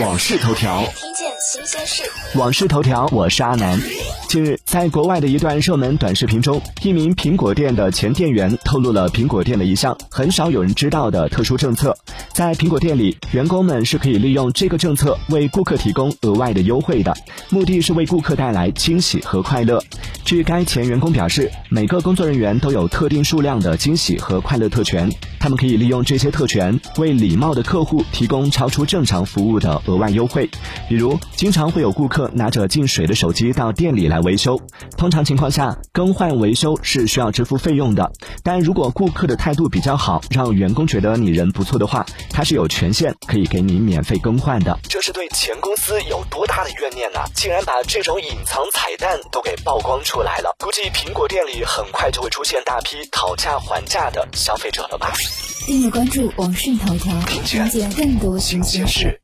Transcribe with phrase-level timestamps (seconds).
[0.00, 2.02] 往事头条，听见新鲜事。
[2.36, 3.80] 往事头条，我是阿南。
[4.28, 11.96] 近日，在国外的一段热门短视频中，一名苹果店的前店员透露了苹果店的一项很少有人知道的特殊政策。
[12.32, 17.16] 在苹果店里，员工们是可以利用这个政策为顾客提供额外的优惠的，
[17.50, 19.80] 目的是为顾客带来惊喜和快乐。
[20.24, 30.48] 据该前员工表示，每个工作人员都有特定数量的惊喜和快乐特权，他们可以利用这些特权为礼貌的客户提供超出正常服务的额外优惠。
[30.88, 34.58] 比如，经常会有顾客拿着进水的手机到店里来维修，
[34.96, 38.10] 通常情况下，更换维修是需要支付费用的。
[38.42, 44.78] 但如果顾客的态度比较好，让员工觉得你人不错的话，他是有权限可以给你免费更换的。
[44.88, 47.20] 这是对前公司有多大的怨念呢？
[47.34, 50.54] 竟然把这种隐藏彩蛋都给曝光出出来了。
[50.60, 55.12] 估计苹果店里很快就会出现大批讨价还价的消费者了吧？
[55.66, 59.20] 订阅关注网讯头条，了解更多新鲜事。